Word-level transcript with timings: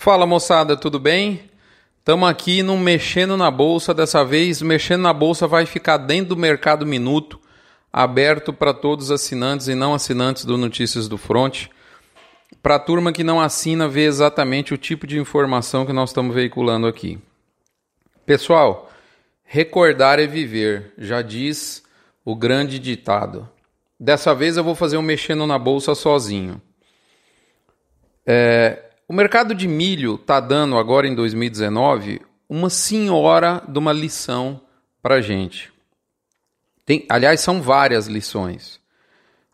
Fala 0.00 0.24
moçada, 0.24 0.76
tudo 0.76 1.00
bem? 1.00 1.50
Estamos 1.98 2.28
aqui 2.28 2.62
no 2.62 2.78
Mexendo 2.78 3.36
na 3.36 3.50
Bolsa. 3.50 3.92
Dessa 3.92 4.24
vez, 4.24 4.62
Mexendo 4.62 5.02
na 5.02 5.12
Bolsa 5.12 5.48
vai 5.48 5.66
ficar 5.66 5.96
dentro 5.96 6.36
do 6.36 6.36
Mercado 6.36 6.86
Minuto, 6.86 7.40
aberto 7.92 8.52
para 8.52 8.72
todos 8.72 9.06
os 9.06 9.10
assinantes 9.10 9.66
e 9.66 9.74
não 9.74 9.92
assinantes 9.92 10.44
do 10.44 10.56
Notícias 10.56 11.08
do 11.08 11.18
Front. 11.18 11.66
Para 12.62 12.76
a 12.76 12.78
turma 12.78 13.12
que 13.12 13.24
não 13.24 13.40
assina, 13.40 13.88
ver 13.88 14.04
exatamente 14.04 14.72
o 14.72 14.78
tipo 14.78 15.04
de 15.04 15.18
informação 15.18 15.84
que 15.84 15.92
nós 15.92 16.10
estamos 16.10 16.32
veiculando 16.32 16.86
aqui. 16.86 17.18
Pessoal, 18.24 18.88
recordar 19.42 20.20
é 20.20 20.28
viver, 20.28 20.92
já 20.96 21.22
diz 21.22 21.82
o 22.24 22.36
grande 22.36 22.78
ditado. 22.78 23.48
Dessa 23.98 24.32
vez 24.32 24.56
eu 24.56 24.62
vou 24.62 24.76
fazer 24.76 24.96
um 24.96 25.02
Mexendo 25.02 25.44
na 25.44 25.58
Bolsa 25.58 25.92
sozinho. 25.96 26.62
É, 28.24 28.84
o 29.08 29.12
mercado 29.14 29.54
de 29.54 29.66
milho 29.66 30.16
está 30.16 30.38
dando 30.38 30.76
agora 30.76 31.08
em 31.08 31.14
2019 31.14 32.20
uma 32.46 32.68
senhora 32.68 33.62
de 33.66 33.78
uma 33.78 33.92
lição 33.92 34.60
para 35.02 35.22
gente. 35.22 35.72
Tem, 36.84 37.06
aliás, 37.08 37.40
são 37.40 37.62
várias 37.62 38.06
lições. 38.06 38.78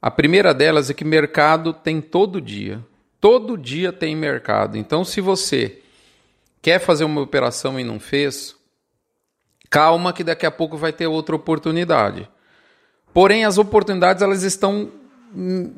A 0.02 0.10
primeira 0.10 0.52
delas 0.52 0.90
é 0.90 0.94
que 0.94 1.04
mercado 1.04 1.72
tem 1.72 2.00
todo 2.00 2.40
dia. 2.40 2.84
Todo 3.20 3.56
dia 3.56 3.92
tem 3.92 4.16
mercado. 4.16 4.76
Então, 4.76 5.04
se 5.04 5.20
você 5.20 5.80
quer 6.60 6.80
fazer 6.80 7.04
uma 7.04 7.20
operação 7.20 7.78
e 7.78 7.84
não 7.84 8.00
fez, 8.00 8.56
calma 9.70 10.12
que 10.12 10.24
daqui 10.24 10.46
a 10.46 10.50
pouco 10.50 10.76
vai 10.76 10.92
ter 10.92 11.06
outra 11.06 11.36
oportunidade. 11.36 12.28
Porém, 13.12 13.44
as 13.44 13.56
oportunidades 13.56 14.22
elas 14.22 14.42
estão 14.42 14.90
hum, 15.34 15.72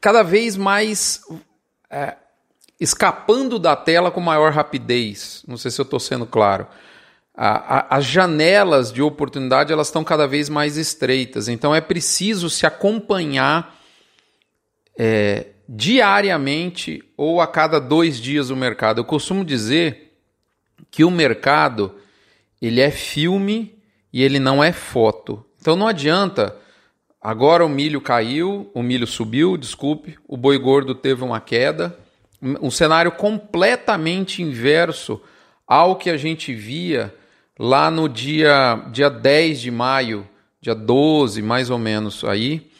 cada 0.00 0.22
vez 0.22 0.56
mais 0.56 1.22
é, 1.88 2.16
escapando 2.80 3.58
da 3.58 3.76
tela 3.76 4.10
com 4.10 4.20
maior 4.20 4.52
rapidez. 4.52 5.44
Não 5.46 5.58
sei 5.58 5.70
se 5.70 5.78
eu 5.78 5.84
estou 5.84 6.00
sendo 6.00 6.24
claro. 6.24 6.66
A, 7.36 7.76
a, 7.78 7.96
as 7.98 8.06
janelas 8.06 8.90
de 8.90 9.02
oportunidade 9.02 9.72
elas 9.72 9.88
estão 9.88 10.02
cada 10.02 10.26
vez 10.26 10.48
mais 10.48 10.78
estreitas. 10.78 11.46
Então 11.46 11.74
é 11.74 11.80
preciso 11.80 12.48
se 12.48 12.66
acompanhar 12.66 13.78
é, 14.98 15.48
diariamente 15.68 17.02
ou 17.16 17.40
a 17.40 17.46
cada 17.46 17.78
dois 17.78 18.18
dias 18.18 18.48
o 18.48 18.56
mercado. 18.56 19.00
Eu 19.00 19.04
costumo 19.04 19.44
dizer 19.44 20.16
que 20.90 21.04
o 21.04 21.10
mercado 21.10 21.94
ele 22.62 22.80
é 22.80 22.90
filme 22.90 23.78
e 24.10 24.22
ele 24.22 24.38
não 24.38 24.64
é 24.64 24.72
foto. 24.72 25.44
Então 25.60 25.76
não 25.76 25.86
adianta. 25.86 26.56
Agora 27.20 27.64
o 27.64 27.68
milho 27.68 28.00
caiu, 28.00 28.70
o 28.72 28.82
milho 28.82 29.06
subiu, 29.06 29.58
desculpe, 29.58 30.18
o 30.26 30.38
boi 30.38 30.58
gordo 30.58 30.94
teve 30.94 31.22
uma 31.22 31.38
queda 31.38 31.94
um 32.42 32.70
cenário 32.70 33.12
completamente 33.12 34.42
inverso 34.42 35.20
ao 35.66 35.96
que 35.96 36.10
a 36.10 36.16
gente 36.16 36.54
via 36.54 37.14
lá 37.58 37.90
no 37.90 38.08
dia, 38.08 38.82
dia 38.90 39.10
10 39.10 39.60
de 39.60 39.70
maio, 39.70 40.26
dia 40.60 40.74
12 40.74 41.42
mais 41.42 41.70
ou 41.70 41.78
menos 41.78 42.24
aí. 42.24 42.70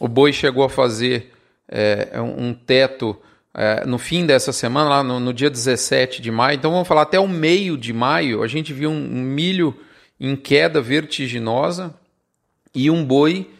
O 0.00 0.06
boi 0.06 0.32
chegou 0.32 0.64
a 0.64 0.70
fazer 0.70 1.32
é, 1.68 2.20
um 2.20 2.54
teto 2.54 3.16
é, 3.52 3.84
no 3.84 3.98
fim 3.98 4.24
dessa 4.24 4.52
semana, 4.52 4.88
lá 4.88 5.02
no, 5.02 5.18
no, 5.18 5.32
dia 5.32 5.50
17 5.50 6.22
de 6.22 6.30
maio. 6.30 6.56
Então 6.56 6.70
vamos 6.70 6.86
falar 6.86 7.02
até 7.02 7.18
o 7.18 7.26
meio 7.26 7.76
de 7.76 7.92
maio, 7.92 8.42
a 8.42 8.46
gente 8.46 8.72
viu 8.72 8.90
um, 8.90 8.94
um 8.94 9.22
milho 9.22 9.76
em 10.20 10.36
queda 10.36 10.80
vertiginosa 10.80 11.94
e 12.74 12.90
um 12.90 13.04
boi 13.04 13.50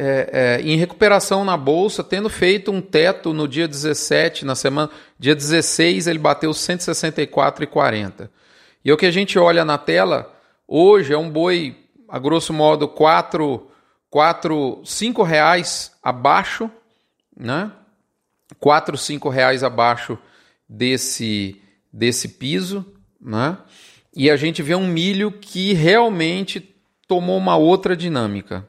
é, 0.00 0.30
é, 0.32 0.60
em 0.62 0.76
recuperação 0.76 1.44
na 1.44 1.56
bolsa, 1.56 2.04
tendo 2.04 2.28
feito 2.28 2.70
um 2.70 2.80
teto 2.80 3.32
no 3.32 3.48
dia 3.48 3.66
17, 3.66 4.44
na 4.44 4.54
semana, 4.54 4.88
dia 5.18 5.34
16 5.34 6.06
ele 6.06 6.20
bateu 6.20 6.52
164,40. 6.52 8.30
E 8.84 8.92
o 8.92 8.96
que 8.96 9.06
a 9.06 9.10
gente 9.10 9.36
olha 9.40 9.64
na 9.64 9.76
tela 9.76 10.32
hoje 10.68 11.12
é 11.12 11.18
um 11.18 11.28
boi, 11.28 11.76
a 12.08 12.16
grosso 12.16 12.52
modo, 12.52 12.86
4, 12.86 13.68
4 14.08 14.82
5 14.84 15.22
reais 15.24 15.90
abaixo, 16.00 16.70
né? 17.36 17.72
4, 18.60 18.96
5 18.96 19.28
reais 19.28 19.64
abaixo 19.64 20.16
desse, 20.68 21.60
desse 21.92 22.28
piso, 22.28 22.86
né? 23.20 23.58
E 24.14 24.30
a 24.30 24.36
gente 24.36 24.62
vê 24.62 24.76
um 24.76 24.86
milho 24.86 25.32
que 25.32 25.72
realmente 25.72 26.72
tomou 27.08 27.36
uma 27.36 27.56
outra 27.56 27.96
dinâmica. 27.96 28.64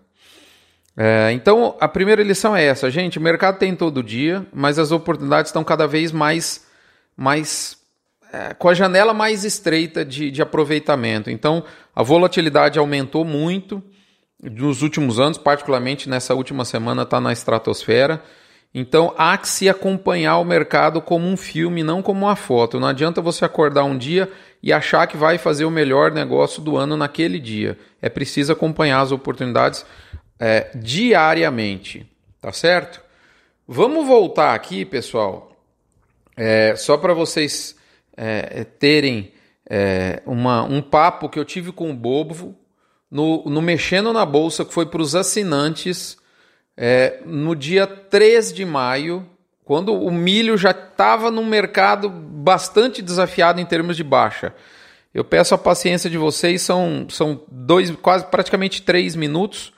É, 1.01 1.31
então, 1.31 1.77
a 1.79 1.87
primeira 1.87 2.21
lição 2.21 2.53
é 2.53 2.65
essa, 2.65 2.91
gente. 2.91 3.17
O 3.17 3.21
mercado 3.21 3.57
tem 3.57 3.73
todo 3.73 4.03
dia, 4.03 4.45
mas 4.53 4.77
as 4.77 4.91
oportunidades 4.91 5.47
estão 5.47 5.63
cada 5.63 5.87
vez 5.87 6.11
mais, 6.11 6.67
mais 7.15 7.77
é, 8.33 8.53
com 8.53 8.67
a 8.67 8.73
janela 8.73 9.13
mais 9.13 9.45
estreita 9.45 10.03
de, 10.03 10.29
de 10.29 10.41
aproveitamento. 10.41 11.31
Então, 11.31 11.63
a 11.95 12.03
volatilidade 12.03 12.77
aumentou 12.77 13.23
muito 13.23 13.81
nos 14.43 14.81
últimos 14.81 15.21
anos, 15.21 15.37
particularmente 15.37 16.09
nessa 16.09 16.35
última 16.35 16.65
semana 16.65 17.03
está 17.03 17.21
na 17.21 17.31
estratosfera. 17.31 18.21
Então, 18.75 19.13
há 19.17 19.37
que 19.37 19.47
se 19.47 19.69
acompanhar 19.69 20.37
o 20.39 20.43
mercado 20.43 21.01
como 21.01 21.29
um 21.29 21.37
filme, 21.37 21.81
não 21.81 22.01
como 22.01 22.25
uma 22.25 22.35
foto. 22.35 22.77
Não 22.77 22.89
adianta 22.89 23.21
você 23.21 23.45
acordar 23.45 23.85
um 23.85 23.97
dia 23.97 24.29
e 24.61 24.73
achar 24.73 25.07
que 25.07 25.15
vai 25.15 25.37
fazer 25.37 25.63
o 25.63 25.71
melhor 25.71 26.11
negócio 26.11 26.61
do 26.61 26.75
ano 26.75 26.97
naquele 26.97 27.39
dia. 27.39 27.77
É 28.01 28.09
preciso 28.09 28.51
acompanhar 28.51 28.99
as 28.99 29.13
oportunidades 29.13 29.85
é, 30.39 30.71
diariamente, 30.73 32.09
tá 32.39 32.51
certo? 32.51 33.01
Vamos 33.67 34.07
voltar 34.07 34.55
aqui, 34.55 34.85
pessoal, 34.85 35.51
é, 36.35 36.75
só 36.75 36.97
para 36.97 37.13
vocês 37.13 37.75
é, 38.15 38.63
terem 38.63 39.33
é, 39.69 40.23
uma, 40.25 40.63
um 40.63 40.81
papo 40.81 41.29
que 41.29 41.37
eu 41.37 41.45
tive 41.45 41.71
com 41.71 41.91
o 41.91 41.93
Bobo 41.93 42.55
no, 43.11 43.43
no 43.45 43.61
Mexendo 43.61 44.13
na 44.13 44.25
Bolsa, 44.25 44.63
que 44.63 44.73
foi 44.73 44.85
para 44.85 45.01
os 45.01 45.15
assinantes 45.15 46.17
é, 46.77 47.19
no 47.25 47.55
dia 47.55 47.85
3 47.85 48.53
de 48.53 48.65
maio, 48.65 49.27
quando 49.65 49.93
o 49.93 50.11
milho 50.11 50.57
já 50.57 50.71
estava 50.71 51.29
num 51.29 51.45
mercado 51.45 52.09
bastante 52.09 53.01
desafiado 53.01 53.59
em 53.59 53.65
termos 53.65 53.97
de 53.97 54.03
baixa. 54.03 54.55
Eu 55.13 55.23
peço 55.23 55.53
a 55.53 55.57
paciência 55.57 56.09
de 56.09 56.17
vocês, 56.17 56.61
são, 56.61 57.07
são 57.09 57.43
dois, 57.51 57.91
quase 57.91 58.25
praticamente 58.25 58.81
três 58.81 59.15
minutos 59.15 59.73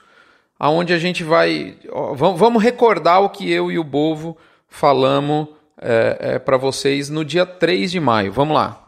aonde 0.62 0.92
a 0.92 0.98
gente 0.98 1.24
vai. 1.24 1.76
Ó, 1.90 2.14
vamos 2.14 2.62
recordar 2.62 3.20
o 3.20 3.30
que 3.30 3.50
eu 3.50 3.68
e 3.68 3.80
o 3.80 3.82
Bovo 3.82 4.38
falamos 4.68 5.48
é, 5.76 6.16
é, 6.20 6.38
para 6.38 6.56
vocês 6.56 7.10
no 7.10 7.24
dia 7.24 7.44
3 7.44 7.90
de 7.90 7.98
maio. 7.98 8.32
Vamos 8.32 8.54
lá. 8.54 8.86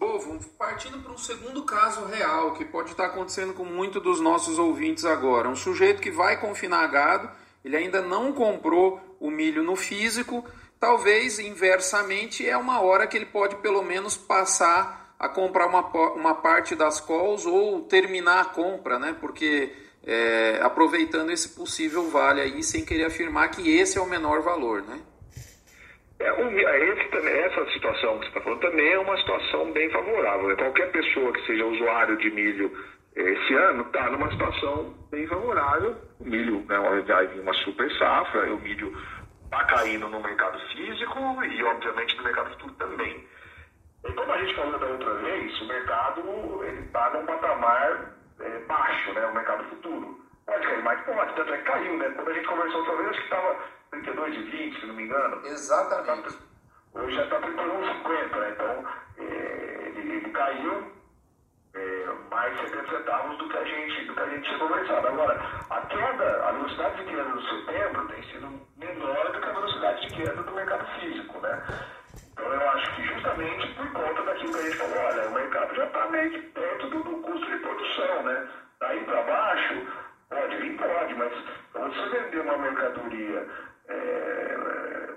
Bovo, 0.00 0.40
partindo 0.58 1.00
para 1.00 1.12
um 1.12 1.18
segundo 1.18 1.64
caso 1.64 2.06
real 2.06 2.54
que 2.54 2.64
pode 2.64 2.92
estar 2.92 3.04
acontecendo 3.04 3.52
com 3.52 3.66
muitos 3.66 4.02
dos 4.02 4.22
nossos 4.22 4.58
ouvintes 4.58 5.04
agora. 5.04 5.50
Um 5.50 5.56
sujeito 5.56 6.00
que 6.00 6.10
vai 6.10 6.40
confinar 6.40 6.86
gado, 6.86 7.28
ele 7.62 7.76
ainda 7.76 8.00
não 8.00 8.32
comprou 8.32 8.98
o 9.20 9.30
milho 9.30 9.62
no 9.62 9.76
físico. 9.76 10.42
Talvez 10.80 11.38
inversamente 11.38 12.48
é 12.48 12.56
uma 12.56 12.80
hora 12.80 13.06
que 13.06 13.18
ele 13.18 13.26
pode 13.26 13.56
pelo 13.56 13.82
menos 13.82 14.16
passar 14.16 15.03
a 15.24 15.28
comprar 15.28 15.66
uma, 15.66 15.80
uma 16.12 16.34
parte 16.34 16.76
das 16.76 17.00
calls 17.00 17.46
ou 17.46 17.80
terminar 17.82 18.42
a 18.42 18.44
compra, 18.44 18.98
né? 18.98 19.16
Porque 19.18 19.72
é, 20.06 20.60
aproveitando 20.62 21.30
esse 21.30 21.56
possível 21.56 22.10
vale 22.10 22.42
aí, 22.42 22.62
sem 22.62 22.84
querer 22.84 23.06
afirmar 23.06 23.48
que 23.48 23.74
esse 23.74 23.96
é 23.96 24.02
o 24.02 24.06
menor 24.06 24.42
valor, 24.42 24.82
né? 24.82 25.00
É, 26.20 26.28
é 26.28 26.92
esse, 26.92 27.08
também, 27.08 27.32
essa 27.32 27.64
situação 27.72 28.18
que 28.18 28.24
você 28.24 28.28
está 28.28 28.40
falando 28.42 28.60
também 28.60 28.92
é 28.92 28.98
uma 28.98 29.16
situação 29.16 29.72
bem 29.72 29.90
favorável. 29.90 30.48
Né? 30.48 30.56
Qualquer 30.56 30.92
pessoa 30.92 31.32
que 31.32 31.46
seja 31.46 31.64
usuário 31.64 32.18
de 32.18 32.30
milho 32.30 32.70
é, 33.16 33.22
esse 33.22 33.54
ano 33.54 33.82
está 33.82 34.10
numa 34.10 34.30
situação 34.30 34.94
bem 35.10 35.26
favorável. 35.26 35.96
O 36.20 36.24
milho 36.24 36.64
né, 36.68 37.02
vai 37.06 37.26
vir 37.28 37.40
uma 37.40 37.54
super 37.54 37.90
safra, 37.98 38.52
o 38.52 38.60
milho 38.60 38.94
está 39.44 39.64
caindo 39.64 40.06
no 40.06 40.20
mercado 40.20 40.58
físico 40.68 41.18
e, 41.44 41.62
obviamente, 41.64 42.16
no 42.18 42.24
mercado 42.24 42.50
futuro 42.50 42.74
também. 42.74 43.24
E 44.04 44.12
como 44.12 44.32
a 44.32 44.38
gente 44.38 44.54
falou 44.54 44.78
da 44.78 44.86
outra 44.86 45.14
vez, 45.14 45.60
o 45.60 45.66
mercado 45.66 46.64
está 46.64 47.10
num 47.10 47.26
patamar 47.26 48.14
é, 48.40 48.58
baixo, 48.66 49.12
né? 49.14 49.26
O 49.26 49.34
mercado 49.34 49.64
futuro. 49.64 50.20
Pode 50.46 50.66
cair 50.66 50.82
mais? 50.82 51.00
Pode, 51.04 51.34
tanto 51.34 51.54
é 51.54 51.58
que 51.58 51.64
caiu, 51.64 51.96
né? 51.96 52.10
Quando 52.10 52.30
a 52.30 52.34
gente 52.34 52.46
conversou 52.46 52.80
outra 52.80 52.96
vez, 52.96 53.08
acho 53.08 53.18
que 53.18 53.24
estava 53.24 53.58
32,20, 53.92 54.80
se 54.80 54.86
não 54.86 54.94
me 54.94 55.04
engano. 55.04 55.46
Exatamente. 55.46 56.38
Hoje 56.94 57.16
já 57.16 57.24
está 57.24 57.40
31,50, 57.40 58.36
né? 58.36 58.50
Então, 58.50 58.84
é, 59.18 59.92
ele, 59.96 60.16
ele, 60.16 60.30
caiu 60.30 60.92
é, 61.74 62.06
mais 62.30 62.60
70 62.60 62.90
centavos 62.90 63.38
do 63.38 63.48
que 63.48 63.56
a 63.56 63.64
gente, 63.64 64.04
do 64.04 64.14
que 64.14 64.20
a 64.20 64.28
gente 64.28 64.44
tinha 64.44 64.58
conversado. 64.58 65.08
Agora, 65.08 65.40
a 65.70 65.80
queda, 65.86 66.48
a 66.48 66.52
velocidade 66.52 67.04
de 67.04 67.10
queda 67.10 67.24
do 67.24 67.42
setembro 67.42 68.08
tem 68.08 68.22
sido 68.24 68.66
que 76.30 76.38
perto 76.38 76.86
do, 76.88 77.02
do, 77.02 77.16
custo 77.22 77.46
de 77.50 77.58
produção, 77.58 78.22
né? 78.22 78.48
Daí 78.80 79.04
para 79.04 79.22
baixo, 79.22 79.86
pode 80.28 80.56
vir, 80.56 80.76
pode, 80.76 81.14
mas 81.14 81.32
você 81.72 82.08
vender 82.08 82.40
uma 82.40 82.58
mercadoria 82.58 83.48
é, 83.88 85.08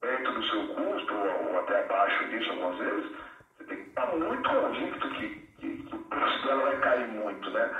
perto 0.00 0.32
do 0.32 0.42
seu 0.44 0.66
custo, 0.68 1.14
ou 1.14 1.58
até 1.58 1.80
abaixo 1.80 2.24
disso 2.28 2.50
algumas 2.50 2.78
vezes, 2.78 3.12
você 3.56 3.64
tem 3.64 3.76
que 3.76 3.88
estar 3.88 4.06
muito 4.06 4.48
convicto 4.48 5.08
que, 5.10 5.28
que, 5.58 5.82
que 5.82 5.94
o 5.94 5.98
preço 5.98 6.46
dela 6.46 6.62
vai 6.62 6.80
cair 6.80 7.08
muito, 7.08 7.50
né? 7.50 7.70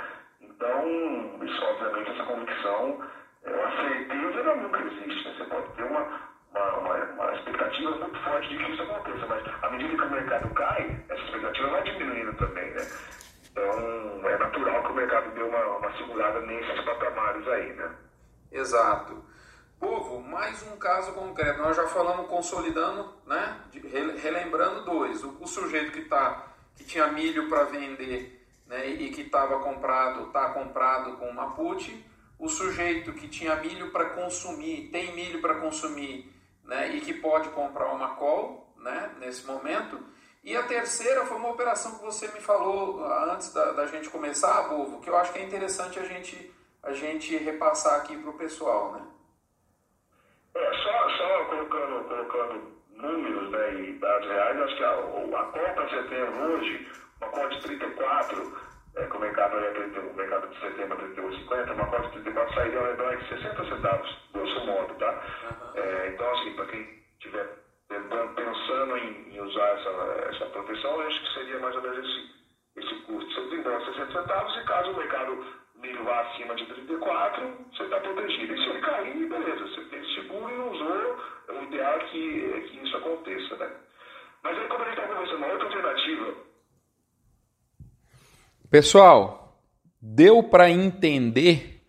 Então, 0.41 1.39
isso, 1.43 1.65
obviamente, 1.65 2.11
essa 2.11 2.23
convicção, 2.23 3.01
é, 3.43 3.63
a 3.63 3.71
certeza 3.71 4.27
nunca 4.55 4.81
existe. 4.81 5.27
Né? 5.27 5.35
Você 5.37 5.43
pode 5.45 5.73
ter 5.73 5.83
uma, 5.83 6.26
aí, 17.45 17.73
né? 17.73 17.95
Exato. 18.51 19.23
Povo, 19.79 20.21
mais 20.21 20.63
um 20.63 20.77
caso 20.77 21.11
concreto. 21.11 21.61
Nós 21.61 21.75
já 21.75 21.85
falamos 21.87 22.27
consolidando, 22.27 23.13
né? 23.25 23.61
Relembrando 24.21 24.85
dois. 24.85 25.23
O, 25.23 25.37
o 25.41 25.47
sujeito 25.47 25.91
que, 25.91 26.05
tá, 26.05 26.47
que 26.75 26.83
tinha 26.83 27.07
milho 27.07 27.49
para 27.49 27.65
vender 27.65 28.37
né, 28.67 28.87
e 28.87 29.09
que 29.11 29.21
estava 29.21 29.59
comprado, 29.59 30.27
está 30.27 30.49
comprado 30.49 31.17
com 31.17 31.31
Mapuche, 31.31 32.05
o 32.37 32.47
sujeito 32.47 33.13
que 33.13 33.27
tinha 33.27 33.55
milho 33.55 33.91
para 33.91 34.09
consumir, 34.11 34.89
tem 34.91 35.15
milho 35.15 35.41
para 35.41 35.55
consumir 35.55 36.31
né, 36.63 36.95
e 36.95 37.01
que 37.01 37.13
pode 37.13 37.49
comprar 37.49 37.87
uma 37.93 38.15
call 38.15 38.73
né, 38.77 39.11
nesse 39.19 39.45
momento. 39.45 39.99
E 40.43 40.55
a 40.55 40.63
terceira 40.63 41.25
foi 41.25 41.37
uma 41.37 41.49
operação 41.49 41.97
que 41.97 42.05
você 42.05 42.27
me 42.27 42.39
falou 42.39 43.03
ah, 43.03 43.33
antes 43.33 43.51
da, 43.51 43.71
da 43.71 43.87
gente 43.87 44.09
começar, 44.09 44.69
Bovo, 44.69 45.01
que 45.01 45.09
eu 45.09 45.17
acho 45.17 45.33
que 45.33 45.39
é 45.39 45.43
interessante 45.43 45.99
a 45.99 46.05
gente, 46.05 46.53
a 46.87 46.93
gente 46.93 47.37
repassar 47.37 47.99
aqui 47.99 48.17
para 48.17 48.29
o 48.29 48.37
pessoal. 48.37 48.93
Né? 48.93 49.01
É, 50.55 50.73
só, 50.73 51.09
só 51.17 51.45
colocando, 51.45 52.07
colocando 52.07 52.77
números 52.91 53.51
né, 53.51 53.73
e 53.81 53.93
dados 53.99 54.27
reais, 54.27 54.61
acho 54.61 54.77
que 54.77 54.83
a, 54.83 54.91
a 54.91 55.43
compra 55.43 55.89
setembro 55.89 56.53
hoje 56.53 56.91
uma 57.19 57.29
cota 57.29 57.55
de 57.55 57.61
34, 57.61 58.57
é, 58.95 59.05
que 59.05 59.17
o 59.17 59.19
mercado, 59.19 59.57
é, 59.57 59.99
o 59.99 60.15
mercado 60.15 60.47
de 60.47 60.59
setembro 60.59 60.97
é 60.99 61.21
38,50, 61.21 61.73
uma 61.73 61.87
cota 61.87 62.03
de 62.03 62.11
34 62.11 62.55
sairia 62.55 62.79
ao 62.79 62.85
redor 62.85 63.17
de 63.17 63.27
60 63.27 63.65
centavos, 63.65 64.17
grosso 64.33 64.65
modo, 64.65 64.93
tá? 64.95 65.23
É, 65.75 66.11
então, 66.13 66.31
assim, 66.31 66.53
para 66.53 66.65
quem 66.67 66.81
estiver 67.13 67.67
pensando 68.35 68.97
em, 68.97 69.35
em, 69.35 69.41
usar 69.41 69.67
essa, 69.67 69.89
essa 70.29 70.45
proteção, 70.47 71.01
eu 71.01 71.07
acho 71.07 71.21
que 71.21 71.33
seria 71.33 71.59
mais 71.59 71.75
ou 71.75 71.81
menos 71.81 71.99
esse, 71.99 72.85
esse 72.85 72.95
custo. 73.01 73.33
Você 73.33 73.49
desembolsa 73.49 73.93
60 73.93 74.11
centavos 74.13 74.57
e 74.57 74.65
caso 74.65 74.91
o 74.91 74.97
mercado 74.97 75.45
vá 76.03 76.21
acima 76.21 76.55
de 76.55 76.65
34, 76.65 77.43
você 77.71 77.83
está 77.83 77.99
protegido. 77.99 78.53
E 78.53 78.57
se 78.57 78.69
ele 78.69 78.81
cair, 78.81 79.29
beleza, 79.29 79.67
você 79.67 79.81
fez 79.85 80.13
seguro 80.15 80.53
e 80.53 80.75
usou, 80.75 81.17
o 81.49 81.63
ideal 81.63 81.97
é 81.97 82.03
que, 82.05 82.53
é 82.53 82.61
que 82.61 82.85
isso 82.85 82.97
aconteça, 82.97 83.55
né? 83.57 83.69
Mas 84.43 84.57
aí, 84.57 84.67
como 84.67 84.83
a 84.83 84.85
gente 84.85 84.99
está 84.99 85.07
conversando, 85.07 85.37
uma 85.37 85.47
outra 85.47 85.65
alternativa 85.65 86.47
Pessoal, 88.69 89.61
deu 90.01 90.43
para 90.43 90.69
entender? 90.69 91.81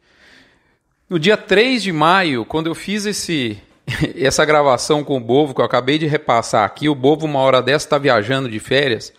No 1.10 1.18
dia 1.18 1.36
3 1.36 1.82
de 1.82 1.92
maio, 1.92 2.44
quando 2.44 2.68
eu 2.68 2.74
fiz 2.74 3.04
esse, 3.04 3.60
essa 4.14 4.44
gravação 4.44 5.02
com 5.02 5.16
o 5.16 5.20
Bovo, 5.20 5.52
que 5.52 5.60
eu 5.60 5.64
acabei 5.64 5.98
de 5.98 6.06
repassar 6.06 6.64
aqui, 6.64 6.88
o 6.88 6.94
Bovo, 6.94 7.26
uma 7.26 7.40
hora 7.40 7.60
dessa, 7.60 7.84
está 7.84 7.98
viajando 7.98 8.48
de 8.48 8.60
férias. 8.60 9.12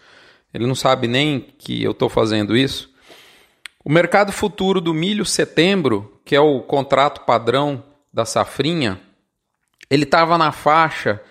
Ele 0.54 0.66
não 0.66 0.74
sabe 0.74 1.06
nem 1.06 1.42
que 1.42 1.84
eu 1.84 1.92
estou 1.92 2.08
fazendo 2.08 2.56
isso. 2.56 2.89
O 3.84 3.90
mercado 3.90 4.32
futuro 4.32 4.82
do 4.82 4.94
milho 4.94 5.26
setembro, 5.26 6.20
que 6.26 6.36
é 6.36 6.40
o 6.40 6.62
contrato 6.62 7.22
padrão 7.22 7.84
da 8.14 8.26
safrinha, 8.26 9.00
ele 9.90 10.04
estava 10.04 10.38
na 10.38 10.52
faixa 10.52 11.22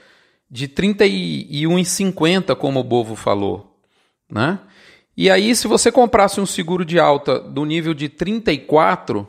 de 0.50 0.66
31,50, 0.66 2.56
como 2.56 2.80
o 2.80 2.84
Bovo 2.84 3.14
falou. 3.14 3.78
Né? 4.30 4.58
E 5.16 5.30
aí, 5.30 5.54
se 5.54 5.68
você 5.68 5.92
comprasse 5.92 6.40
um 6.40 6.46
seguro 6.46 6.84
de 6.84 6.98
alta 6.98 7.38
do 7.38 7.64
nível 7.64 7.92
de 7.92 8.08
34 8.08 9.28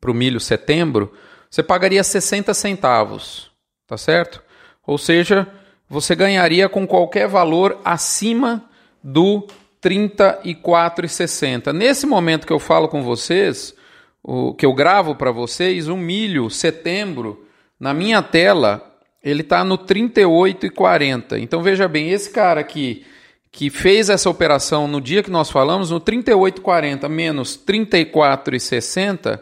para 0.00 0.10
o 0.10 0.14
milho 0.14 0.40
setembro, 0.40 1.12
você 1.50 1.62
pagaria 1.62 2.02
60 2.02 2.54
centavos, 2.54 3.50
tá 3.86 3.96
certo? 3.96 4.42
Ou 4.86 4.98
seja, 4.98 5.46
você 5.88 6.14
ganharia 6.14 6.68
com 6.68 6.86
qualquer 6.86 7.28
valor 7.28 7.80
acima 7.84 8.68
do 9.02 9.46
34,60. 9.84 11.72
Nesse 11.72 12.06
momento 12.06 12.46
que 12.46 12.52
eu 12.52 12.58
falo 12.58 12.88
com 12.88 13.02
vocês, 13.02 13.74
o 14.22 14.54
que 14.54 14.64
eu 14.64 14.72
gravo 14.72 15.14
para 15.14 15.30
vocês, 15.30 15.88
o 15.88 15.96
milho 15.96 16.48
setembro 16.48 17.46
na 17.78 17.92
minha 17.92 18.22
tela, 18.22 18.96
ele 19.22 19.42
está 19.42 19.62
no 19.62 19.76
38,40. 19.76 21.38
Então 21.38 21.62
veja 21.62 21.86
bem, 21.86 22.08
esse 22.10 22.30
cara 22.30 22.62
aqui 22.62 23.04
que 23.52 23.68
fez 23.70 24.08
essa 24.08 24.30
operação 24.30 24.88
no 24.88 25.00
dia 25.00 25.22
que 25.22 25.30
nós 25.30 25.48
falamos, 25.50 25.90
no 25.90 26.00
38,40 26.00 27.08
menos 27.08 27.56
34,60, 27.56 29.38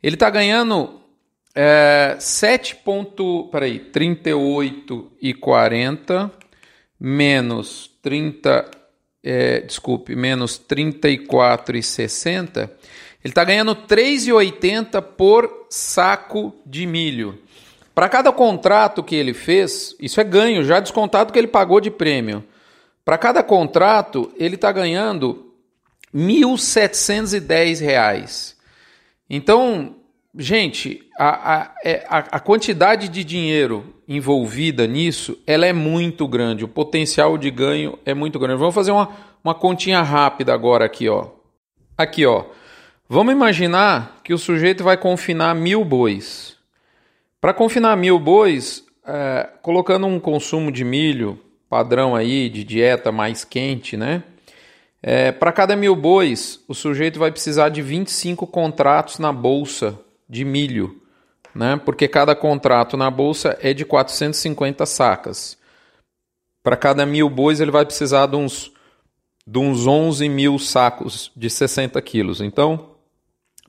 ele 0.00 0.14
está 0.14 0.30
ganhando 0.30 1.00
é, 1.54 2.16
7 2.20 2.76
ponto, 2.76 3.48
peraí, 3.50 3.80
38,40 3.92 6.30
menos 7.00 7.90
30, 8.00 8.81
é, 9.22 9.60
desculpe, 9.60 10.16
menos 10.16 10.58
34,60, 10.58 12.70
ele 13.24 13.30
está 13.30 13.44
ganhando 13.44 13.76
3,80 13.76 15.00
por 15.00 15.66
saco 15.70 16.52
de 16.66 16.84
milho. 16.86 17.38
Para 17.94 18.08
cada 18.08 18.32
contrato 18.32 19.00
que 19.02 19.14
ele 19.14 19.34
fez, 19.34 19.94
isso 20.00 20.18
é 20.20 20.24
ganho, 20.24 20.64
já 20.64 20.80
descontado 20.80 21.32
que 21.32 21.38
ele 21.38 21.46
pagou 21.46 21.80
de 21.80 21.90
prêmio. 21.90 22.42
Para 23.04 23.18
cada 23.18 23.42
contrato, 23.42 24.32
ele 24.36 24.54
está 24.54 24.72
ganhando 24.72 25.52
R$ 26.12 26.20
1.710. 26.20 28.54
Então, 29.28 29.96
gente, 30.36 31.02
a, 31.18 31.72
é, 31.84 32.04
a, 32.08 32.18
a, 32.18 32.40
quantidade 32.40 33.08
de 33.08 33.22
dinheiro 33.22 33.94
envolvida 34.08 34.86
nisso 34.86 35.38
ela 35.46 35.66
é 35.66 35.72
muito 35.72 36.26
grande. 36.26 36.64
O 36.64 36.68
potencial 36.68 37.36
de 37.36 37.50
ganho 37.50 37.98
é 38.04 38.14
muito 38.14 38.38
grande. 38.38 38.58
Vamos 38.58 38.74
fazer 38.74 38.92
uma, 38.92 39.08
uma 39.44 39.54
continha 39.54 40.02
rápida 40.02 40.52
agora 40.54 40.84
aqui, 40.84 41.08
ó. 41.08 41.28
Aqui, 41.96 42.24
ó. 42.24 42.44
Vamos 43.08 43.32
imaginar 43.32 44.20
que 44.24 44.32
o 44.32 44.38
sujeito 44.38 44.82
vai 44.82 44.96
confinar 44.96 45.54
mil 45.54 45.84
bois. 45.84 46.56
Para 47.40 47.52
confinar 47.52 47.96
mil 47.96 48.18
bois, 48.18 48.84
é, 49.06 49.50
colocando 49.60 50.06
um 50.06 50.18
consumo 50.18 50.72
de 50.72 50.84
milho 50.84 51.38
padrão 51.68 52.14
aí 52.14 52.48
de 52.48 52.64
dieta 52.64 53.10
mais 53.10 53.44
quente, 53.44 53.96
né? 53.96 54.22
É, 55.02 55.32
Para 55.32 55.50
cada 55.50 55.74
mil 55.74 55.96
bois, 55.96 56.60
o 56.68 56.74
sujeito 56.74 57.18
vai 57.18 57.32
precisar 57.32 57.70
de 57.70 57.82
25 57.82 58.46
contratos 58.46 59.18
na 59.18 59.32
bolsa 59.32 59.98
de 60.32 60.46
milho, 60.46 60.98
né? 61.54 61.78
Porque 61.84 62.08
cada 62.08 62.34
contrato 62.34 62.96
na 62.96 63.10
bolsa 63.10 63.58
é 63.60 63.74
de 63.74 63.84
450 63.84 64.86
sacas. 64.86 65.58
Para 66.62 66.74
cada 66.74 67.04
mil 67.04 67.28
bois, 67.28 67.60
ele 67.60 67.70
vai 67.70 67.84
precisar 67.84 68.24
de 68.24 68.36
uns, 68.36 68.72
de 69.46 69.58
uns 69.58 69.86
11 69.86 70.26
mil 70.30 70.58
sacos 70.58 71.30
de 71.36 71.50
60 71.50 72.00
quilos. 72.00 72.40
Então, 72.40 72.94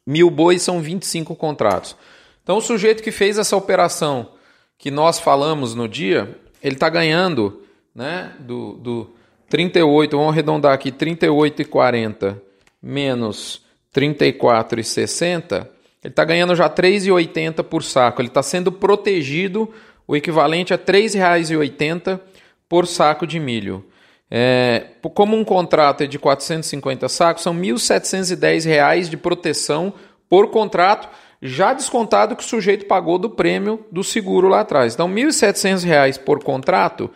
mil 0.07 0.29
bois 0.29 0.61
são 0.61 0.79
25 0.79 1.35
contratos. 1.35 1.97
Então, 2.41 2.59
o 2.59 2.61
sujeito 2.61 3.03
que 3.03 3.11
fez 3.11 3.37
essa 3.37 3.57
operação 3.57 4.31
que 4.77 4.89
nós 4.89 5.19
falamos 5.19 5.75
no 5.75 5.85
dia, 5.85 6.39
ele 6.61 6.75
está 6.75 6.87
ganhando 6.87 7.61
né, 7.93 8.33
do, 8.39 8.75
do 8.75 9.15
38, 9.49 10.15
vamos 10.15 10.31
arredondar 10.31 10.71
aqui, 10.71 10.93
38,40 10.93 12.39
menos 12.81 13.61
34,60, 13.93 15.67
ele 16.03 16.11
está 16.11 16.25
ganhando 16.25 16.55
já 16.55 16.69
3,80 16.69 17.63
por 17.63 17.83
saco. 17.83 18.21
Ele 18.21 18.27
está 18.27 18.43
sendo 18.43 18.71
protegido, 18.71 19.69
o 20.07 20.15
equivalente 20.15 20.73
a 20.73 20.77
R$ 20.77 20.83
3,80 20.83 22.19
por 22.67 22.87
saco 22.87 23.25
de 23.25 23.39
milho. 23.39 23.85
É, 24.29 24.87
como 25.13 25.37
um 25.37 25.43
contrato 25.43 26.01
é 26.01 26.07
de 26.07 26.17
450 26.17 27.07
sacos, 27.07 27.43
são 27.43 27.53
R$ 27.53 27.61
1.710 27.61 29.09
de 29.09 29.17
proteção 29.17 29.93
por 30.27 30.49
contrato, 30.49 31.07
já 31.41 31.73
descontado 31.73 32.35
que 32.35 32.43
o 32.43 32.47
sujeito 32.47 32.85
pagou 32.85 33.19
do 33.19 33.29
prêmio 33.29 33.85
do 33.91 34.03
seguro 34.03 34.47
lá 34.47 34.61
atrás. 34.61 34.93
Então, 34.93 35.07
R$ 35.07 35.13
1.700 35.13 36.19
por 36.19 36.43
contrato 36.43 37.11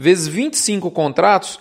vezes 0.00 0.26
25 0.26 0.90
contratos, 0.90 1.60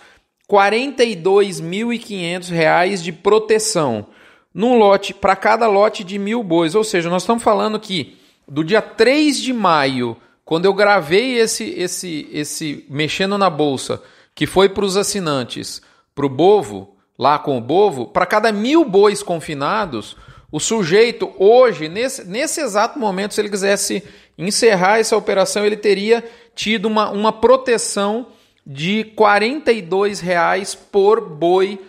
R$ 0.49 0.57
42.500 0.57 3.01
de 3.01 3.11
proteção 3.11 4.07
num 4.53 4.77
lote 4.77 5.13
para 5.13 5.35
cada 5.35 5.67
lote 5.67 6.03
de 6.03 6.17
mil 6.17 6.43
bois. 6.43 6.75
Ou 6.75 6.83
seja, 6.83 7.09
nós 7.09 7.23
estamos 7.23 7.43
falando 7.43 7.79
que 7.79 8.17
do 8.47 8.63
dia 8.63 8.81
3 8.81 9.39
de 9.39 9.53
maio, 9.53 10.17
quando 10.43 10.65
eu 10.65 10.73
gravei 10.73 11.37
esse, 11.37 11.65
esse, 11.77 12.27
esse 12.31 12.85
mexendo 12.89 13.37
na 13.37 13.49
bolsa, 13.49 14.01
que 14.33 14.47
foi 14.47 14.69
para 14.69 14.85
os 14.85 14.97
assinantes, 14.97 15.81
para 16.15 16.25
o 16.25 16.29
Bovo, 16.29 16.95
lá 17.17 17.37
com 17.37 17.57
o 17.57 17.61
Bovo, 17.61 18.07
para 18.07 18.25
cada 18.25 18.51
mil 18.51 18.83
bois 18.83 19.21
confinados, 19.21 20.15
o 20.51 20.59
sujeito 20.59 21.31
hoje, 21.37 21.87
nesse, 21.87 22.23
nesse 22.25 22.59
exato 22.61 22.97
momento, 22.97 23.33
se 23.33 23.41
ele 23.41 23.49
quisesse 23.49 24.03
encerrar 24.37 24.97
essa 24.97 25.15
operação, 25.15 25.65
ele 25.65 25.77
teria 25.77 26.23
tido 26.55 26.85
uma, 26.85 27.11
uma 27.11 27.31
proteção 27.31 28.27
de 28.65 29.03
42 29.15 30.19
reais 30.19 30.73
por 30.73 31.21
boi, 31.21 31.79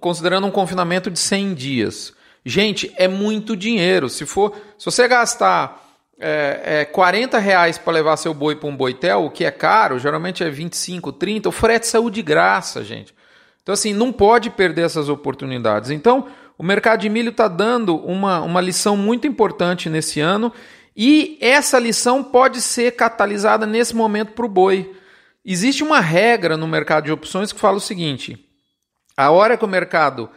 considerando 0.00 0.46
um 0.46 0.50
confinamento 0.50 1.10
de 1.10 1.18
100 1.18 1.54
dias. 1.54 2.12
Gente, 2.44 2.92
é 2.96 3.08
muito 3.08 3.56
dinheiro. 3.56 4.08
Se 4.08 4.26
for, 4.26 4.54
se 4.78 4.84
você 4.84 5.08
gastar 5.08 5.82
é, 6.18 6.80
é, 6.80 6.84
40 6.84 7.38
reais 7.38 7.78
para 7.78 7.92
levar 7.92 8.16
seu 8.16 8.34
boi 8.34 8.56
para 8.56 8.68
um 8.68 8.76
boitel, 8.76 9.24
o 9.24 9.30
que 9.30 9.44
é 9.44 9.50
caro, 9.50 9.98
geralmente 9.98 10.44
é 10.44 10.50
25, 10.50 11.12
30, 11.12 11.48
o 11.48 11.52
frete 11.52 11.86
saiu 11.86 12.10
de 12.10 12.22
graça, 12.22 12.84
gente. 12.84 13.14
Então, 13.62 13.72
assim, 13.72 13.92
não 13.94 14.12
pode 14.12 14.50
perder 14.50 14.82
essas 14.82 15.08
oportunidades. 15.08 15.90
Então, 15.90 16.26
o 16.58 16.62
mercado 16.62 17.00
de 17.00 17.08
milho 17.08 17.30
está 17.30 17.48
dando 17.48 17.96
uma, 17.96 18.40
uma 18.42 18.60
lição 18.60 18.96
muito 18.96 19.26
importante 19.26 19.88
nesse 19.88 20.20
ano 20.20 20.52
e 20.96 21.36
essa 21.40 21.78
lição 21.78 22.22
pode 22.22 22.60
ser 22.60 22.92
catalisada 22.92 23.66
nesse 23.66 23.96
momento 23.96 24.32
para 24.32 24.46
o 24.46 24.48
boi. 24.48 24.94
Existe 25.44 25.82
uma 25.82 26.00
regra 26.00 26.56
no 26.56 26.68
mercado 26.68 27.04
de 27.04 27.12
opções 27.12 27.52
que 27.52 27.60
fala 27.60 27.78
o 27.78 27.80
seguinte: 27.80 28.48
a 29.16 29.30
hora 29.30 29.56
que 29.56 29.64
o 29.64 29.68
mercado 29.68 30.28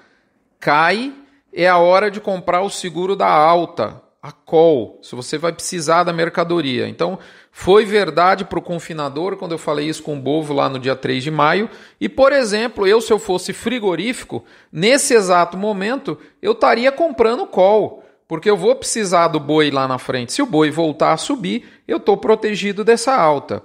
cai 0.60 1.14
é 1.54 1.68
a 1.68 1.78
hora 1.78 2.12
de 2.12 2.22
comprar 2.22 2.62
o 2.62 2.70
seguro 2.70 3.16
da 3.16 3.28
alta, 3.28 4.02
a 4.22 4.32
call, 4.32 5.00
se 5.02 5.16
você 5.16 5.38
vai 5.38 5.52
precisar 5.52 6.04
da 6.04 6.14
mercadoria. 6.14 6.88
Então, 6.88 7.18
foi 7.52 7.86
verdade 7.86 8.46
para 8.46 8.60
o 8.60 8.62
confinador 8.62 9.38
quando 9.38 9.54
eu 9.54 9.58
falei 9.58 9.88
isso 9.88 10.04
com 10.04 10.16
o 10.16 10.22
Bovo 10.22 10.54
lá 10.54 10.70
no 10.70 10.78
dia 10.78 10.96
3 10.96 11.24
de 11.24 11.32
maio. 11.32 11.70
E, 12.00 12.08
por 12.08 12.32
exemplo, 12.32 12.86
eu, 12.86 13.02
se 13.02 13.12
eu 13.12 13.18
fosse 13.18 13.54
frigorífico, 13.54 14.44
nesse 14.72 15.16
exato 15.16 15.58
momento, 15.58 16.18
eu 16.42 16.52
estaria 16.52 16.92
comprando 16.92 17.48
call, 17.48 18.04
porque 18.28 18.50
eu 18.50 18.58
vou 18.58 18.76
precisar 18.76 19.30
do 19.30 19.40
boi 19.40 19.72
lá 19.72 19.88
na 19.88 19.98
frente. 19.98 20.34
Se 20.34 20.42
o 20.42 20.46
boi 20.46 20.70
voltar 20.70 21.14
a 21.14 21.18
subir, 21.18 21.68
eu 21.88 21.98
estou 21.98 22.18
protegido 22.18 22.84
dessa 22.84 23.16
alta. 23.16 23.64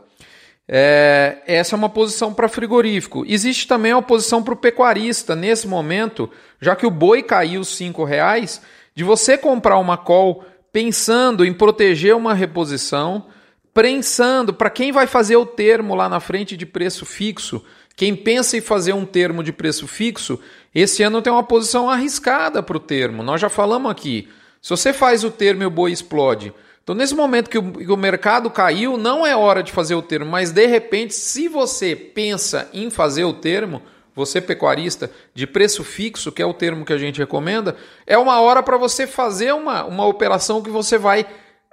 É, 0.74 1.42
essa 1.46 1.74
é 1.74 1.76
uma 1.76 1.90
posição 1.90 2.32
para 2.32 2.48
frigorífico. 2.48 3.26
Existe 3.28 3.68
também 3.68 3.92
uma 3.92 4.00
posição 4.00 4.42
para 4.42 4.54
o 4.54 4.56
pecuarista. 4.56 5.36
Nesse 5.36 5.68
momento, 5.68 6.30
já 6.58 6.74
que 6.74 6.86
o 6.86 6.90
boi 6.90 7.22
caiu 7.22 7.60
R$ 7.60 8.04
reais, 8.06 8.62
de 8.94 9.04
você 9.04 9.36
comprar 9.36 9.76
uma 9.76 9.98
call 9.98 10.42
pensando 10.72 11.44
em 11.44 11.52
proteger 11.52 12.16
uma 12.16 12.32
reposição, 12.32 13.26
pensando 13.74 14.54
para 14.54 14.70
quem 14.70 14.92
vai 14.92 15.06
fazer 15.06 15.36
o 15.36 15.44
termo 15.44 15.94
lá 15.94 16.08
na 16.08 16.20
frente 16.20 16.56
de 16.56 16.64
preço 16.64 17.04
fixo. 17.04 17.62
Quem 17.94 18.16
pensa 18.16 18.56
em 18.56 18.62
fazer 18.62 18.94
um 18.94 19.04
termo 19.04 19.44
de 19.44 19.52
preço 19.52 19.86
fixo, 19.86 20.40
esse 20.74 21.02
ano 21.02 21.20
tem 21.20 21.30
uma 21.30 21.42
posição 21.42 21.90
arriscada 21.90 22.62
para 22.62 22.78
o 22.78 22.80
termo. 22.80 23.22
Nós 23.22 23.42
já 23.42 23.50
falamos 23.50 23.90
aqui. 23.90 24.26
Se 24.62 24.70
você 24.70 24.94
faz 24.94 25.22
o 25.22 25.30
termo 25.30 25.64
e 25.64 25.66
o 25.66 25.70
boi 25.70 25.92
explode, 25.92 26.50
então, 26.82 26.94
nesse 26.94 27.14
momento 27.14 27.48
que 27.48 27.58
o, 27.58 27.72
que 27.72 27.92
o, 27.92 27.96
mercado 27.96 28.50
caiu, 28.50 28.96
não 28.96 29.24
é 29.24 29.36
hora 29.36 29.62
de 29.62 29.70
fazer 29.70 29.94
o 29.94 30.02
termo, 30.02 30.30
mas 30.30 30.50
de 30.50 30.66
repente, 30.66 31.14
se 31.14 31.46
você 31.48 31.94
pensa 31.94 32.68
em 32.72 32.90
fazer 32.90 33.24
o 33.24 33.32
termo, 33.32 33.80
você 34.14 34.40
pecuarista, 34.40 35.10
de 35.32 35.46
preço 35.46 35.84
fixo, 35.84 36.32
que 36.32 36.42
é 36.42 36.46
o 36.46 36.52
termo 36.52 36.84
que 36.84 36.92
a 36.92 36.98
gente 36.98 37.18
recomenda, 37.18 37.76
é 38.06 38.18
uma 38.18 38.40
hora 38.40 38.62
para 38.62 38.76
você 38.76 39.06
fazer 39.06 39.54
uma, 39.54 39.84
uma 39.84 40.06
operação 40.06 40.60
que 40.60 40.70
você 40.70 40.98
vai 40.98 41.24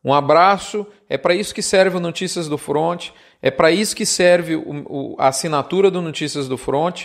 Um 0.04 0.12
abraço, 0.12 0.84
é 1.08 1.16
para 1.16 1.32
isso 1.32 1.54
que 1.54 1.62
serve 1.62 1.98
o 1.98 2.00
Notícias 2.00 2.48
do 2.48 2.58
Front, 2.58 3.10
é 3.40 3.52
para 3.52 3.70
isso 3.70 3.94
que 3.94 4.04
serve 4.04 4.56
o, 4.56 4.84
o, 4.88 5.16
a 5.16 5.28
assinatura 5.28 5.92
do 5.92 6.02
Notícias 6.02 6.48
do 6.48 6.58
Front. 6.58 7.04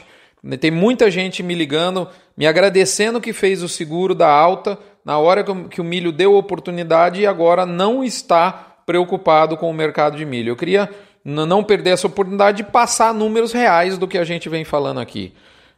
Tem 0.60 0.72
muita 0.72 1.12
gente 1.12 1.44
me 1.44 1.54
ligando, 1.54 2.08
me 2.36 2.48
agradecendo 2.48 3.22
que 3.22 3.34
fez 3.34 3.62
o 3.62 3.70
seguro 3.70 4.16
da 4.16 4.30
alta 4.30 4.80
na 5.06 5.20
hora 5.20 5.44
que 5.70 5.80
o, 5.80 5.84
milho 5.84 6.12
deu 6.12 6.36
oportunidade 6.36 7.22
e 7.22 7.28
agora 7.28 7.64
não 7.64 8.04
está 8.04 8.78
preocupado 8.88 9.56
com 9.56 9.70
o 9.70 9.74
mercado 9.74 10.18
de 10.18 10.26
milho. 10.26 10.50
Eu 10.50 10.56
queria 10.56 10.90
não 11.24 11.64
perder 11.64 11.92
essa 11.92 12.08
oportunidade 12.08 12.58
de 12.58 12.64
passar 12.64 13.14
números 13.14 13.54
reais 13.54 14.00
do 14.00 14.08
que 14.08 14.18
a 14.18 14.24
gente 14.24 14.50
vem 14.50 14.66
falando 14.66 15.00
aqui. 15.00 15.32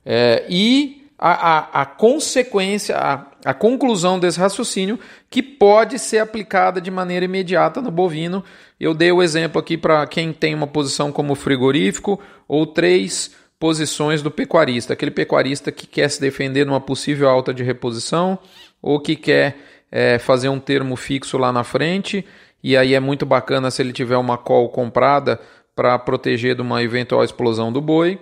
É, 0.06 0.46
e 0.50 1.06
a, 1.20 1.32
a, 1.32 1.82
a 1.82 1.86
consequência, 1.86 2.96
a, 2.96 3.26
a, 3.44 3.54
conclusão 3.54 4.20
desse 4.20 4.40
raciocínio 4.40 5.00
que 5.30 5.42
pode 5.42 6.00
ser 6.00 6.20
aplicada 6.20 6.80
de 6.80 6.92
maneira 6.92 7.26
imediata 7.26 7.82
no 7.82 7.92
bovino. 7.92 8.44
Eu 8.80 8.94
dei 8.94 9.12
o 9.12 9.22
exemplo 9.22 9.60
aqui 9.60 9.78
para 9.78 10.06
quem 10.08 10.32
tem 10.32 10.54
uma 10.54 10.68
posição 10.68 11.12
como 11.12 11.36
frigorífico 11.36 12.20
ou 12.48 12.66
três 12.66 13.36
posições 13.60 14.22
do 14.22 14.30
pecuarista, 14.30 14.94
aquele 14.94 15.10
pecuarista 15.10 15.72
que 15.72 15.88
quer 15.88 16.10
se 16.10 16.22
defender 16.22 16.66
numa 16.66 16.80
possível 16.80 17.28
alta 17.28 17.54
de 17.54 17.64
reposição 17.64 18.38
ou 18.82 19.00
que 19.00 19.16
quer 19.16 19.58
é, 19.92 20.20
fazer 20.20 20.50
um 20.50 20.60
termo 20.60 20.96
fixo 20.96 21.38
lá 21.38 21.52
na 21.52 21.64
frente 21.64 22.26
e 22.64 22.76
aí 22.76 22.94
é 22.94 23.00
muito 23.00 23.26
bacana 23.26 23.72
se 23.72 23.82
ele 23.82 23.94
tiver 23.94 24.18
uma 24.18 24.38
call 24.38 24.70
comprada 24.70 25.40
para 25.76 25.98
proteger 26.00 26.56
de 26.56 26.62
uma 26.62 26.82
eventual 26.82 27.24
explosão 27.24 27.72
do 27.72 27.80
boi 27.80 28.20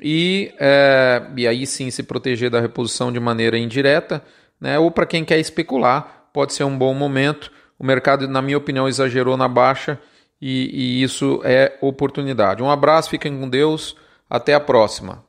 e, 0.00 0.52
é, 0.58 1.22
e 1.36 1.46
aí 1.46 1.66
sim 1.66 1.90
se 1.90 2.02
proteger 2.02 2.50
da 2.50 2.60
reposição 2.60 3.10
de 3.10 3.18
maneira 3.18 3.58
indireta, 3.58 4.22
né? 4.60 4.78
ou 4.78 4.90
para 4.90 5.06
quem 5.06 5.24
quer 5.24 5.38
especular, 5.38 6.28
pode 6.32 6.52
ser 6.52 6.64
um 6.64 6.76
bom 6.76 6.94
momento. 6.94 7.50
O 7.78 7.84
mercado, 7.84 8.28
na 8.28 8.42
minha 8.42 8.58
opinião, 8.58 8.88
exagerou 8.88 9.36
na 9.36 9.48
baixa 9.48 9.98
e, 10.40 10.70
e 10.72 11.02
isso 11.02 11.40
é 11.44 11.76
oportunidade. 11.80 12.62
Um 12.62 12.70
abraço, 12.70 13.10
fiquem 13.10 13.38
com 13.38 13.48
Deus, 13.48 13.96
até 14.30 14.54
a 14.54 14.60
próxima. 14.60 15.27